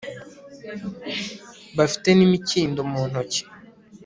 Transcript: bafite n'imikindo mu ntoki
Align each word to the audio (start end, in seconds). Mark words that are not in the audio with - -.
bafite 1.77 2.09
n'imikindo 2.13 2.79
mu 2.91 3.01
ntoki 3.09 3.41